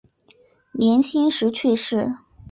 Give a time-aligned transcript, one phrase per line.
[0.71, 2.11] 年轻时去世。